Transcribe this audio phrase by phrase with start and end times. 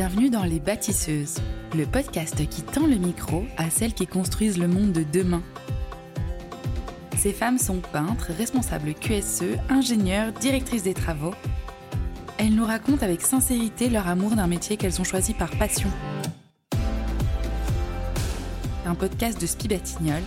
[0.00, 1.38] Bienvenue dans Les Bâtisseuses,
[1.76, 5.42] le podcast qui tend le micro à celles qui construisent le monde de demain.
[7.16, 11.34] Ces femmes sont peintres, responsables QSE, ingénieurs, directrices des travaux.
[12.38, 15.90] Elles nous racontent avec sincérité leur amour d'un métier qu'elles ont choisi par passion.
[18.86, 20.22] Un podcast de Spi Batignolles,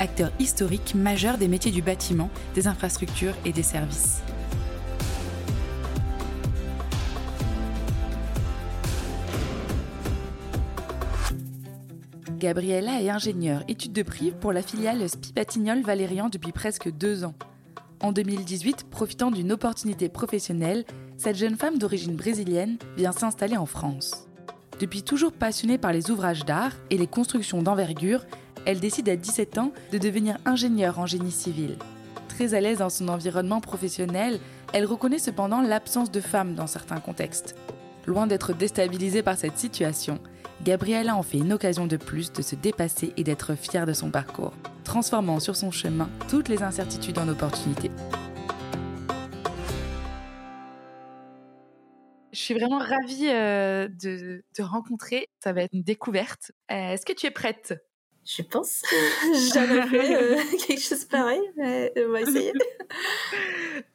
[0.00, 4.22] acteur historique majeur des métiers du bâtiment, des infrastructures et des services.
[12.44, 17.32] Gabriella est ingénieure études de prix pour la filiale Spibatignol Valérian depuis presque deux ans.
[18.02, 20.84] En 2018, profitant d'une opportunité professionnelle,
[21.16, 24.28] cette jeune femme d'origine brésilienne vient s'installer en France.
[24.78, 28.26] Depuis toujours passionnée par les ouvrages d'art et les constructions d'envergure,
[28.66, 31.78] elle décide à 17 ans de devenir ingénieure en génie civil.
[32.28, 34.38] Très à l'aise dans son environnement professionnel,
[34.74, 37.56] elle reconnaît cependant l'absence de femmes dans certains contextes.
[38.04, 40.20] Loin d'être déstabilisée par cette situation,
[40.64, 44.10] Gabriella en fait une occasion de plus de se dépasser et d'être fière de son
[44.10, 47.90] parcours, transformant sur son chemin toutes les incertitudes en opportunités.
[52.32, 55.28] Je suis vraiment ravie euh, de te rencontrer.
[55.38, 56.50] Ça va être une découverte.
[56.72, 57.74] Euh, est-ce que tu es prête?
[58.24, 58.82] Je pense.
[59.54, 62.52] J'avais fait euh, quelque chose pareil, mais on va essayer.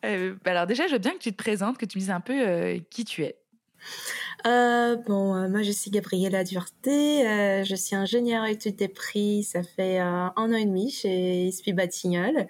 [0.02, 2.22] Bah alors déjà, je veux bien que tu te présentes, que tu me dises un
[2.22, 3.38] peu qui tu es.
[4.47, 9.43] Euh, bon, euh, moi je suis Gabriella Duarte, euh, je suis ingénieure études des prix,
[9.43, 12.47] ça fait un an et demi chez ISPI Batignolles.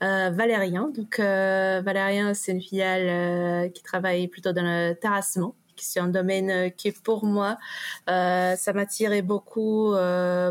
[0.00, 6.72] Valérien, donc Valérien c'est une filiale qui travaille plutôt dans le terrassement c'est un domaine
[6.72, 7.56] qui pour moi
[8.06, 9.94] ça m'attirait beaucoup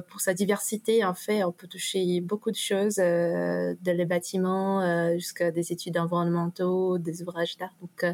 [0.08, 1.04] pour sa diversité.
[1.06, 6.98] En fait on peut toucher beaucoup de choses de les bâtiments jusqu'à des études environnementaux
[6.98, 7.76] des ouvrages d'art.
[7.82, 8.06] Donc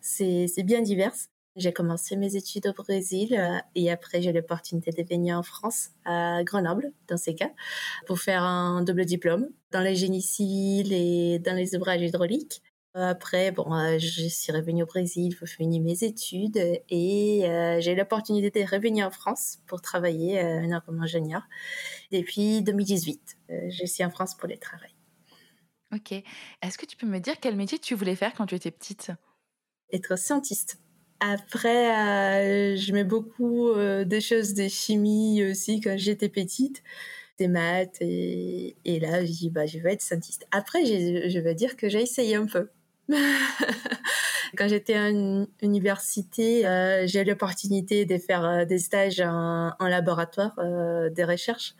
[0.00, 1.14] c'est bien divers
[1.56, 5.90] j'ai commencé mes études au Brésil euh, et après j'ai l'opportunité de venir en France,
[6.04, 7.50] à Grenoble dans ces cas,
[8.06, 12.62] pour faire un double diplôme dans les génies civils et dans les ouvrages hydrauliques.
[12.96, 16.56] Après, bon, euh, je suis revenue au Brésil pour finir mes études
[16.88, 21.42] et euh, j'ai l'opportunité de revenir en France pour travailler euh, comme ingénieur
[22.12, 23.36] depuis 2018.
[23.48, 24.94] je suis en France pour les travail.
[25.92, 26.12] Ok.
[26.62, 29.10] Est-ce que tu peux me dire quel métier tu voulais faire quand tu étais petite?
[29.92, 30.78] Être scientiste.
[31.20, 36.82] Après, euh, je mets beaucoup euh, des choses de chimie aussi quand j'étais petite,
[37.38, 40.46] des maths et, et là, je dis bah je vais être scientiste.
[40.50, 42.68] Après, je vais dire que j'ai essayé un peu.
[44.56, 50.58] quand j'étais en université, euh, j'ai eu l'opportunité de faire des stages en, en laboratoire,
[51.10, 51.74] des recherches.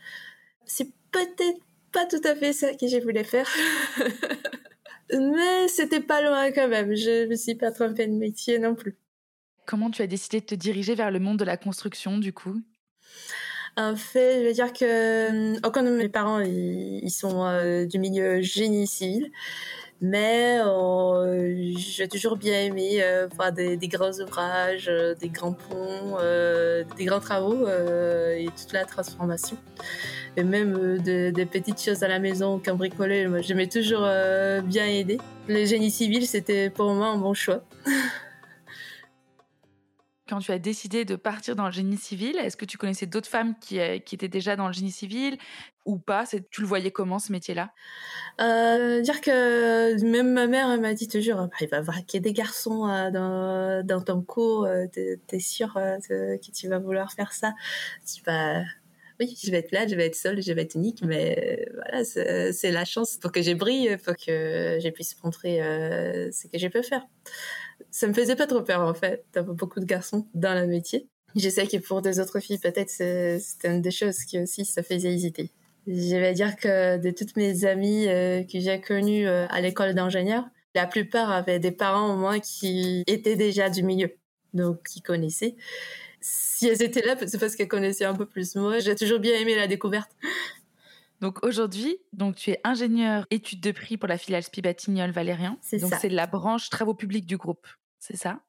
[0.65, 1.61] C'est peut-être
[1.93, 3.49] pas tout à fait ça que je voulais faire.
[5.12, 6.95] Mais c'était pas loin quand même.
[6.95, 8.97] Je me suis pas trompée de métier non plus.
[9.66, 12.60] Comment tu as décidé de te diriger vers le monde de la construction, du coup?
[13.76, 18.41] En fait, je veux dire que aucun de mes parents ils, sont euh, du milieu
[18.41, 19.32] génie civil,
[20.00, 24.88] mais euh, j'ai toujours bien aimé euh, des, grands ouvrages,
[25.20, 26.19] des grands ponts,
[26.97, 29.56] des grands travaux et toute la transformation.
[30.36, 34.06] Et même des petites choses à la maison qu'un bricoler, moi j'aimais toujours
[34.62, 35.19] bien aider.
[35.48, 37.64] Le génie civil, c'était pour moi un bon choix.
[40.28, 43.28] quand tu as décidé de partir dans le génie civil, est-ce que tu connaissais d'autres
[43.28, 45.36] femmes qui, euh, étaient déjà dans le génie civil
[45.84, 46.24] ou pas?
[46.50, 47.72] Tu le voyais comment ce métier-là?
[48.40, 52.32] Euh, Dire que même ma mère m'a dit toujours bah, il va y avoir des
[52.32, 57.52] garçons euh, dans, ton cours, euh, t'es sûr que tu vas vouloir faire ça?
[58.06, 58.62] Tu vas
[59.20, 62.02] oui, je vais être là, je vais être seule, je vais être unique, mais voilà,
[62.04, 63.16] c'est la chance.
[63.16, 65.58] Pour que j'ai brille, pour que je puisse montrer
[66.32, 67.06] ce que je peux faire
[67.94, 71.06] ça me faisait pas trop peur en fait d'avoir beaucoup de garçons dans le métier.
[71.37, 74.82] Je sais que pour des autres filles, peut-être c'était une des choses qui aussi ça
[74.82, 75.53] faisait hésiter.
[75.87, 79.94] Je vais dire que de toutes mes amies euh, que j'ai connues euh, à l'école
[79.94, 80.44] d'ingénieur,
[80.75, 84.13] la plupart avaient des parents au moins qui étaient déjà du milieu,
[84.54, 85.54] donc qui connaissaient.
[86.21, 88.80] Si elles étaient là, c'est parce qu'elles connaissaient un peu plus moi.
[88.80, 90.10] J'ai toujours bien aimé la découverte.
[91.21, 95.59] Donc aujourd'hui, donc tu es ingénieur études de prix pour la filiale Spibatignol Valérien.
[95.63, 95.89] C'est ça.
[95.89, 97.68] Donc c'est la branche travaux publics du groupe,
[98.06, 98.41] c'est ça?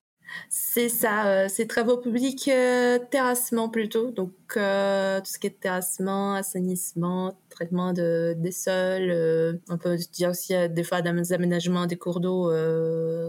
[0.50, 5.60] C'est ça, euh, c'est travaux publics euh, terrassement plutôt, donc euh, tout ce qui est
[5.60, 11.96] terrassement, assainissement, traitement de, des sols, on peut dire aussi des fois des aménagements des
[11.96, 12.52] cours d'eau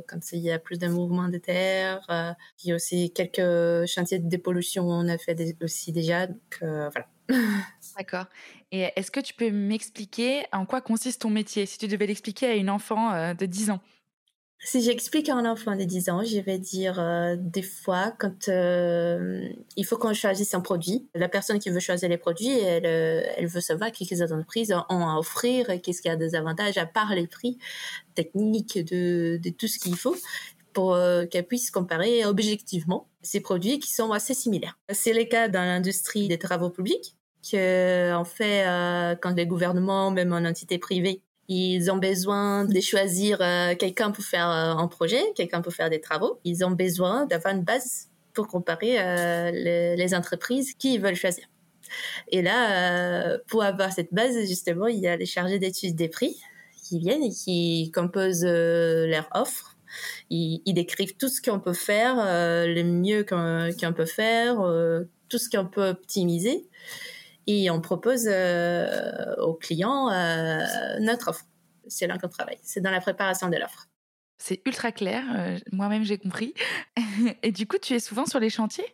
[0.09, 2.01] quand il y a plus de mouvement de terre,
[2.65, 7.07] il y a aussi quelques chantiers de dépollution on a fait aussi déjà, donc voilà.
[7.97, 8.27] D'accord.
[8.73, 11.67] Et est-ce que tu peux m'expliquer en quoi consiste ton métier?
[11.67, 13.81] Si tu devais l'expliquer à une enfant de 10 ans
[14.59, 18.49] Si j'explique à un enfant de 10 ans, je vais dire euh, des fois quand
[18.49, 22.87] euh, il faut qu'on choisisse un produit, la personne qui veut choisir les produits, elle,
[22.87, 26.17] euh, elle veut savoir qu'est-ce que les entreprises ont à offrir, qu'est-ce qu'il y a
[26.17, 27.59] des avantages à part les prix
[28.15, 30.17] techniques de, de tout ce qu'il faut
[30.73, 30.99] pour
[31.31, 34.79] qu'elle puisse comparer objectivement ces produits qui sont assez similaires.
[34.91, 37.17] C'est le cas dans l'industrie des travaux publics,
[37.51, 38.67] que fait
[39.23, 44.25] quand les gouvernements, même en entité privée, ils ont besoin de choisir euh, quelqu'un pour
[44.25, 46.41] faire euh, un projet, quelqu'un pour faire des travaux.
[46.45, 49.51] Ils ont besoin d'avoir une base pour comparer euh,
[49.97, 51.47] les, entreprises qui veulent choisir.
[52.33, 56.37] Et là, pour avoir cette base, justement, il y a les chargés d'études des prix
[56.83, 59.77] qui viennent et qui composent leur offre.
[60.29, 64.57] Ils, décrivent tout ce qu'on peut faire, le mieux qu'on peut faire,
[65.29, 66.67] tout ce qu'on peut optimiser
[67.47, 70.65] et on propose euh, aux clients euh,
[71.01, 71.45] notre offre.
[71.89, 72.59] C'est là qu'on travaille.
[72.63, 73.87] C'est dans la préparation de l'offre.
[74.39, 75.25] C'est ultra clair.
[75.37, 76.55] Euh, moi-même, j'ai compris.
[77.43, 78.87] et du coup, tu es souvent sur les chantiers?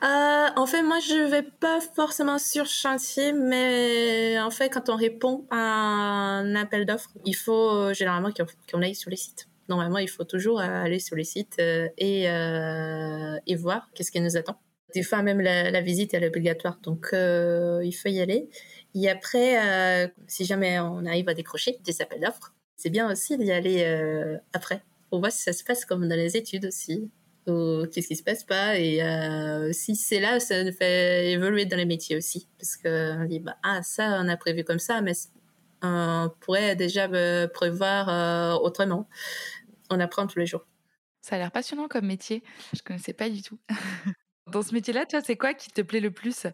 [0.00, 5.46] En fait, moi, je vais pas forcément sur chantier, mais en fait, quand on répond
[5.50, 8.30] à un appel d'offres, il faut généralement
[8.72, 9.48] qu'on aille sur les sites.
[9.68, 14.58] Normalement, il faut toujours aller sur les sites et, et voir qu'est-ce qui nous attend.
[14.94, 18.48] Des fois, même la, visite est obligatoire, donc euh, il faut y aller.
[18.94, 23.36] Et après, euh, si jamais on arrive à décrocher des appels d'offres, c'est bien aussi
[23.38, 24.82] d'y aller euh, après.
[25.12, 27.10] On voit si ça se passe comme dans les études aussi,
[27.46, 28.78] ou qu'est-ce qui se passe pas.
[28.78, 29.00] Et
[29.72, 32.48] si c'est là, ça nous fait évoluer dans les métiers aussi.
[32.58, 35.12] Parce qu'on dit, bah, ah, ça, on a prévu comme ça, mais
[35.82, 37.08] on pourrait déjà
[37.48, 39.08] prévoir autrement.
[39.90, 40.64] On apprend tous les jours.
[41.20, 42.42] Ça a l'air passionnant comme métier.
[42.72, 43.58] Je connaissais pas du tout.
[44.50, 46.46] Dans ce métier-là, toi, c'est quoi qui te plaît le plus?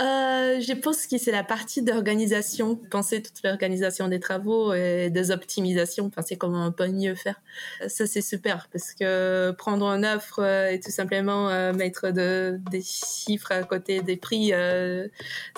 [0.00, 5.30] Euh, je pense que c'est la partie d'organisation, penser toute l'organisation des travaux et des
[5.30, 7.40] optimisations, penser comment on peut mieux faire.
[7.88, 12.58] Ça c'est super parce que prendre une offre euh, et tout simplement euh, mettre de,
[12.70, 15.08] des chiffres à côté des prix, euh,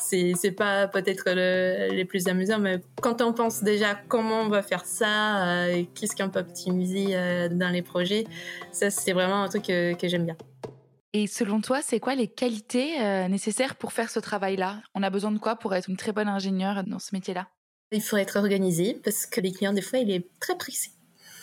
[0.00, 4.62] c'est pas peut-être le, les plus amusants, mais quand on pense déjà comment on va
[4.62, 7.14] faire ça, et qu'est-ce qu'on peut optimiser
[7.50, 8.24] dans les projets,
[8.72, 10.36] ça c'est vraiment un truc que j'aime bien.
[11.16, 14.82] Et selon toi, c'est quoi les qualités euh, nécessaires pour faire ce travail-là?
[14.96, 17.46] On a besoin de quoi pour être une très bonne ingénieure dans ce métier-là?
[17.92, 20.90] Il faut être organisé parce que les clients, des fois, il est très pressé.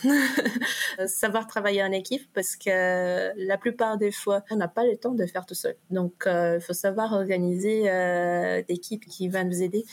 [1.08, 5.14] Savoir travailler en équipe parce que la plupart des fois, on n'a pas le temps
[5.14, 5.78] de faire tout seul.
[5.90, 8.62] Donc, euh, il faut savoir organiser euh,
[9.08, 9.86] qui va nous aider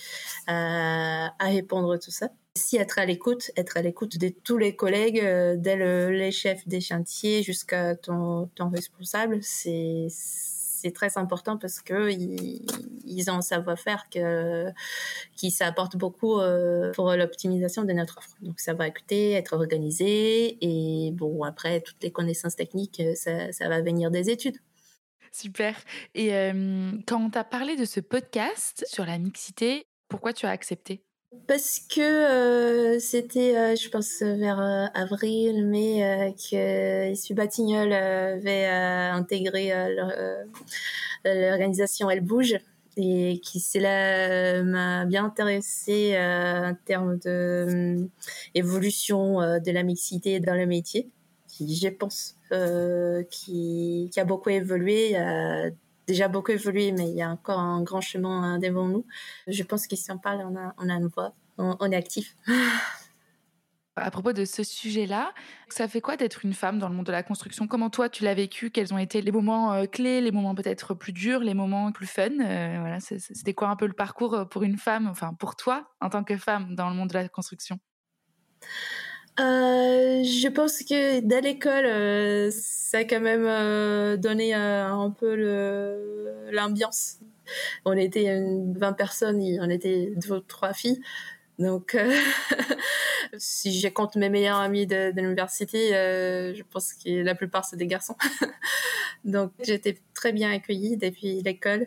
[0.49, 4.75] à répondre à tout ça aussi être à l'écoute, être à l'écoute de tous les
[4.75, 5.77] collègues, euh, dès
[6.11, 10.11] les chefs des chantiers jusqu'à ton, ton responsable, c'est
[10.93, 17.85] très important parce que ils, ont un savoir-faire qui ça apporte beaucoup euh, pour l'optimisation
[17.85, 18.37] de notre offre.
[18.43, 23.69] Donc ça va écouter, être organisé et bon après toutes les connaissances techniques, ça, ça
[23.69, 24.59] va venir des études.
[25.31, 25.77] Super.
[26.15, 30.51] Et euh, quand on t'a parlé de ce podcast sur la mixité, pourquoi tu as
[30.51, 31.05] accepté?
[31.49, 38.67] Parce que euh, c'était, euh, je pense, vers euh, avril, mai, que Issu Batignol avait
[38.67, 39.73] intégré
[41.25, 42.57] l'organisation Elle Bouge
[42.97, 48.09] et qui cela m'a bien intéressé en termes de
[48.55, 51.09] évolution de la mixité dans le métier,
[51.47, 52.37] qui, je pense,
[53.31, 55.17] qui, qui, a beaucoup évolué
[56.09, 59.07] déjà beaucoup évolué, mais il y a encore un grand chemin devant nous.
[59.47, 62.35] Je pense qu'ici on parle, on a, on une voix, on, est actif.
[63.95, 65.35] À propos de ce sujet-là,
[65.69, 67.67] ça fait quoi d'être une femme dans le monde de la construction?
[67.67, 68.71] Comment toi tu l'as vécu?
[68.71, 72.07] Quels ont été les moments euh, clés, les moments peut-être plus durs, les moments plus
[72.07, 72.31] fun?
[72.41, 75.91] Euh, Voilà, c'était quoi un peu le parcours euh, pour une femme, enfin pour toi
[76.01, 77.79] en tant que femme dans le monde de la construction?
[79.41, 85.35] Euh, je pense que dès l'école, euh, ça a quand même euh, donné un peu
[86.51, 87.19] l'ambiance.
[87.85, 88.43] On était
[88.75, 91.01] 20 personnes, on était deux trois filles.
[91.59, 91.97] Donc,
[93.37, 97.77] si je compte mes meilleurs amis de, de l'université, je pense que la plupart c'est
[97.77, 98.17] des garçons.
[99.25, 101.87] Donc, j'étais très bien accueillie depuis l'école.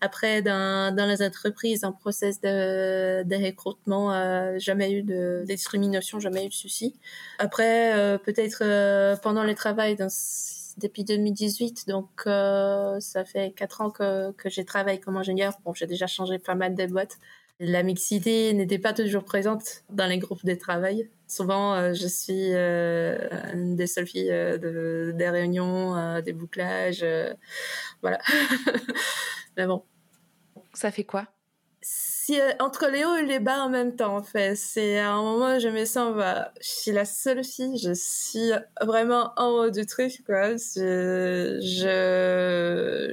[0.00, 6.20] Après, dans, dans les entreprises, en process de, de recrutement, euh, jamais eu de, discrimination,
[6.20, 6.94] jamais eu de soucis.
[7.38, 10.08] Après, euh, peut-être euh, pendant le travail, dans,
[10.76, 15.54] depuis 2018, donc euh, ça fait quatre ans que, que j'ai travaillé comme ingénieur.
[15.64, 17.18] Bon, j'ai déjà changé pas mal de boîtes.
[17.60, 21.10] La mixité n'était pas toujours présente dans les groupes de travail.
[21.26, 27.04] Souvent, je suis une des seules filles de, des réunions, des bouclages,
[28.00, 28.18] voilà.
[29.56, 29.82] Mais bon.
[30.72, 31.26] Ça fait quoi?
[32.30, 35.22] Euh, entre les hauts et les bas en même temps en fait c'est à un
[35.22, 38.50] moment je me sens bah, je suis la seule fille je suis
[38.82, 40.56] vraiment en haut du truc quoi.
[40.56, 41.58] Je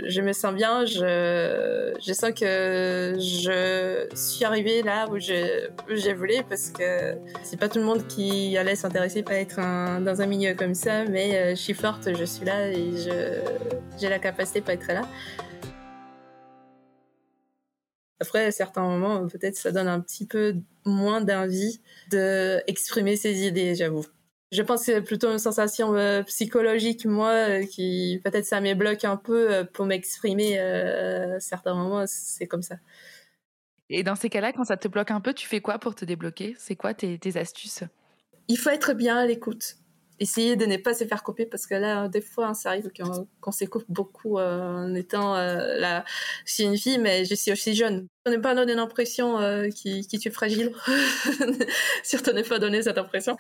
[0.08, 6.14] je me sens bien je je sens que je suis arrivée là où je j'ai
[6.14, 9.58] voulu parce que c'est pas tout le monde qui allait s'intéresser à être
[10.02, 12.92] dans un milieu comme ça mais euh, je suis forte je suis là et
[13.98, 15.04] j'ai la capacité pour être là
[18.20, 20.56] après, à certains moments, peut-être ça donne un petit peu
[20.86, 24.06] moins d'envie d'exprimer ses idées, j'avoue.
[24.52, 28.74] Je pense que c'est plutôt une sensation euh, psychologique, moi, euh, qui peut-être ça me
[28.74, 30.58] bloque un peu euh, pour m'exprimer.
[30.58, 32.76] à certains moments, c'est comme ça.
[33.90, 36.06] Et dans ces cas-là, quand ça te bloque un peu, tu fais quoi pour te
[36.06, 36.56] débloquer?
[36.58, 37.84] C'est quoi tes astuces?
[38.48, 39.78] Il faut être bien à l'écoute
[40.20, 42.90] essayer de ne pas se faire couper parce que là des fois ça arrive
[43.42, 46.04] qu'on se coupe beaucoup euh, en étant euh, là
[46.46, 48.08] je suis une fille mais je suis aussi jeune.
[48.26, 50.72] On n'est pas donner l'impression euh, qui, qui tu es fragile
[52.04, 53.38] surtout ne pas donner cette impression.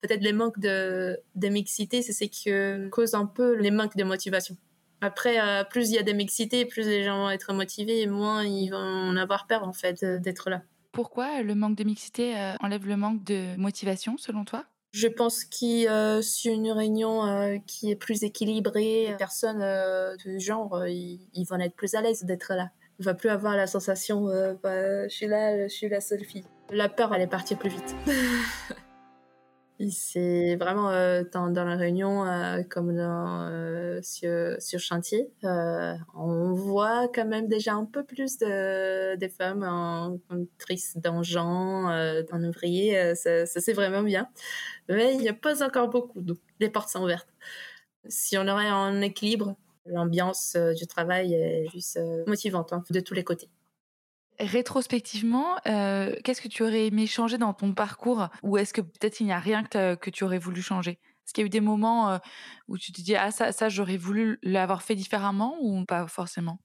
[0.00, 2.50] Peut-être les manques de, de mixité c'est ce qui
[2.90, 4.56] cause un peu les manques de motivation.
[5.00, 5.36] Après,
[5.68, 8.70] plus il y a de mixité, plus les gens vont être motivés et moins ils
[8.70, 10.62] vont en avoir peur en fait d'être là.
[10.92, 14.64] Pourquoi le manque de mixité enlève le manque de motivation selon toi?
[14.94, 20.38] Je pense qu'il euh, sur une réunion euh, qui est plus équilibrée, personne euh, du
[20.38, 22.70] genre, ils, vont être plus à l'aise d'être là.
[23.00, 24.26] Il va plus avoir la sensation,
[24.62, 26.44] bah, je suis là, je suis la seule fille.
[26.70, 27.96] La peur, elle est partie plus vite.
[29.90, 35.28] C'est vraiment euh, dans, la réunion euh, comme dans, euh, sur, sur, chantier.
[35.42, 42.44] on voit quand même déjà un peu plus de, des femmes en conductrice d'engins, en
[42.44, 43.14] ouvrier.
[43.16, 44.28] ça, ça c'est vraiment bien.
[44.88, 46.20] Mais il n'y a pas encore beaucoup.
[46.20, 47.28] Donc les portes sont ouvertes.
[48.08, 53.24] Si on aurait un équilibre, l'ambiance du travail est juste motivante hein, de tous les
[53.24, 53.48] côtés.
[54.40, 59.20] Rétrospectivement, euh, qu'est-ce que tu aurais aimé changer dans ton parcours Ou est-ce que peut-être
[59.20, 60.92] il n'y a rien que, tu aurais voulu changer?
[60.92, 62.18] Est-ce qu'il y a eu des moments euh,
[62.66, 66.58] où tu te dis Ah, ça, ça j'aurais voulu l'avoir fait différemment ou pas forcément?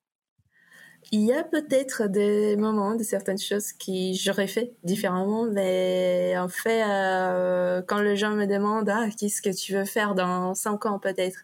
[1.11, 6.47] Il y a peut-être des moments, de certaines choses qui j'aurais fait différemment, mais en
[6.47, 10.85] fait, euh, quand les gens me demandent ah qu'est-ce que tu veux faire dans cinq
[10.85, 11.39] ans peut-être,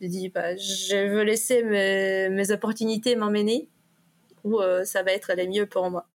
[0.00, 3.68] je dis bah je veux laisser mes, mes opportunités m'emmener
[4.54, 6.06] euh, ça va être les mieux pour moi.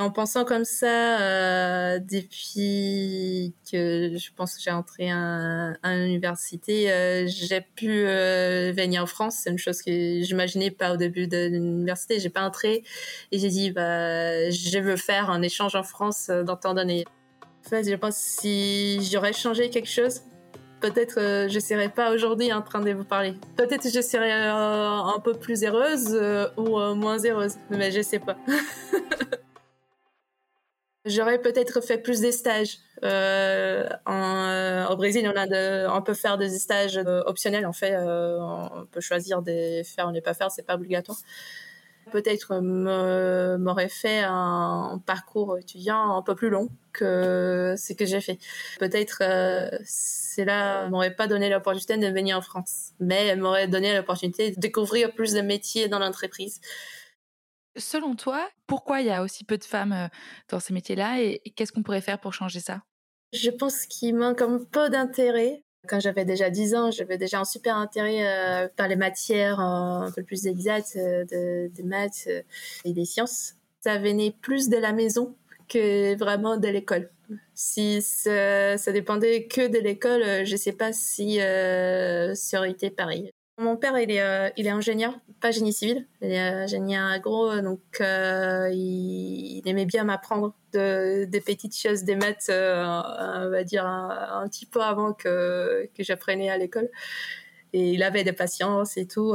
[0.00, 7.26] En pensant comme ça, euh, depuis que je pense que j'ai entré à, l'université, euh,
[7.28, 9.40] j'ai pu venir en France.
[9.44, 12.18] C'est une chose que j'imaginais pas au début de l'université.
[12.18, 12.82] J'ai pas entré
[13.30, 17.04] et j'ai dit, bah, je veux faire un échange en France dans tant d'années.
[17.66, 20.22] En fait, je pense que si j'aurais changé quelque chose,
[20.80, 23.34] peut-être euh, je serais pas aujourd'hui en train de vous parler.
[23.56, 28.18] Peut-être je serais euh, un peu plus heureuse euh, ou moins heureuse, mais je sais
[28.18, 28.36] pas.
[31.06, 32.78] J'aurais peut-être fait plus des stages.
[33.02, 37.66] En, au Brésil, on, a de, on peut faire des stages optionnels.
[37.66, 41.18] En fait, on peut choisir de faire ou ne pas faire, c'est pas obligatoire
[42.10, 48.38] peut-être m'aurait fait un parcours étudiant un peu plus long que ce que j'ai fait.
[48.78, 49.22] Peut-être
[49.84, 54.50] c'est là m'aurait pas donné l'opportunité de venir en France, mais elle m'aurait donné l'opportunité
[54.50, 56.60] de découvrir plus de métiers dans l'entreprise.
[57.76, 60.08] Selon toi, pourquoi il y a aussi peu de femmes euh,
[60.48, 62.82] dans ces métiers-là et qu'est-ce qu'on pourrait faire pour changer ça?
[63.32, 65.62] Je pense qu'il manque un peu d'intérêt.
[65.86, 70.06] Quand j'avais déjà 10 ans, j'avais déjà un super intérêt euh, par les matières euh,
[70.06, 72.28] un peu plus exactes, des maths
[72.84, 73.54] et des sciences.
[73.80, 75.36] Ça venait plus de la maison
[75.68, 77.10] que vraiment de l'école.
[77.54, 83.30] Si ça, dépendait que de l'école, je ne sais pas si ça aurait été pareil.
[83.60, 87.60] Mon père, il est, euh, il est ingénieur, pas génie civil, il est ingénieur agro,
[87.60, 94.48] donc il, aimait bien m'apprendre de, des petites choses, des maths, on va dire un,
[94.48, 96.88] petit peu avant que, que j'apprenais à l'école.
[97.74, 99.34] Et il avait de patience et tout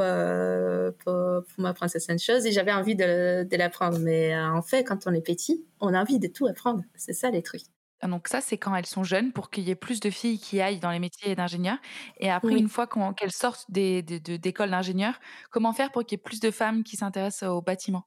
[1.03, 3.99] pour, m'apprendre certaines choses et j'avais envie de, de l'apprendre.
[3.99, 6.81] Mais en fait, quand on est petit, on a envie de tout apprendre.
[6.95, 7.74] C'est ça les trucs.
[8.03, 10.61] Donc ça, c'est quand elles sont jeunes pour qu'il y ait plus de filles qui
[10.61, 11.77] aillent dans les métiers d'ingénieur.
[12.19, 16.39] Et après, une fois qu'elles sortent d'écoles d'ingénieurs, comment faire pour qu'il y ait plus
[16.39, 18.05] de femmes qui s'intéressent au bâtiment?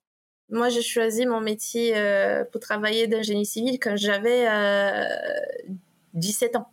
[0.50, 4.46] Moi, j'ai choisi mon métier euh, pour travailler d'ingénie civil quand j'avais
[6.14, 6.70] 17 euh, ans.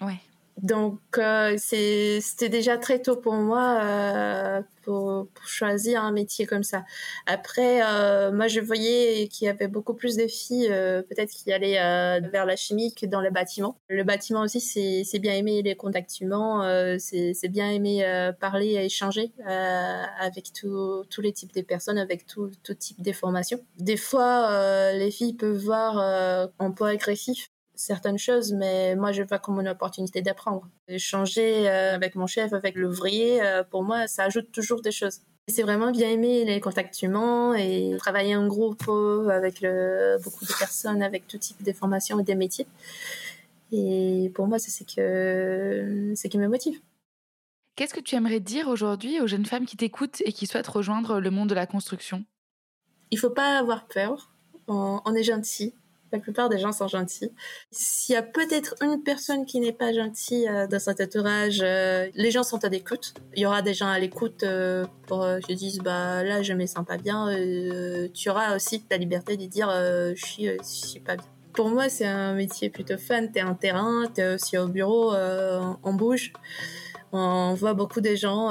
[0.00, 0.20] Ouais.
[0.62, 6.62] Donc, euh, c'était déjà très tôt pour moi euh, pour, pour, choisir un métier comme
[6.62, 6.84] ça.
[7.26, 11.52] Après, euh, moi, je voyais qu'il y avait beaucoup plus de filles, euh, peut-être qui
[11.52, 13.76] allaient euh, vers la chimie que dans le bâtiment.
[13.88, 18.86] Le bâtiment aussi, c'est bien aimer les contacts humains, euh, c'est bien aimer parler et
[18.86, 23.60] échanger avec tous les types de personnes, avec tout, tout type de formations.
[23.78, 29.60] Des fois, les filles peuvent voir peu agressif certaines choses, mais moi, je vois comme
[29.60, 30.68] une opportunité d'apprendre.
[30.88, 35.20] Échanger euh, avec mon chef, avec l'ouvrier, euh, pour moi, ça ajoute toujours des choses.
[35.48, 40.44] C'est vraiment bien aimer les contacts humains et travailler en groupe euh, avec le, beaucoup
[40.44, 42.66] de personnes, avec tout type de formations et des métiers.
[43.72, 46.80] Et pour moi, c'est ce que, qui me motive.
[47.76, 51.20] Qu'est-ce que tu aimerais dire aujourd'hui aux jeunes femmes qui t'écoutent et qui souhaitent rejoindre
[51.20, 52.24] le monde de la construction?
[53.10, 54.32] Il faut pas avoir peur.
[54.66, 55.74] on est gentil
[56.16, 57.30] la plupart des gens sont gentils.
[57.70, 62.08] S'il y a peut-être une personne qui n'est pas gentille euh, dans cet entourage, euh,
[62.14, 63.14] les gens sont à l'écoute.
[63.34, 66.66] Il y aura des gens à l'écoute euh, pour se disent bah là je me
[66.66, 67.28] sens pas bien.
[68.14, 71.26] tu auras aussi ta liberté de dire je suis suis pas bien.
[71.52, 73.26] Pour moi c'est un métier plutôt fun.
[73.28, 75.14] T'es en terrain, t'es aussi au bureau,
[75.82, 76.32] on bouge.
[77.12, 78.50] On voit beaucoup de gens,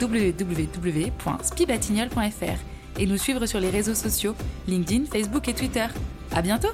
[0.02, 4.36] www.spibatignol.fr et nous suivre sur les réseaux sociaux
[4.68, 5.86] LinkedIn, Facebook et Twitter.
[6.36, 6.68] À bientôt!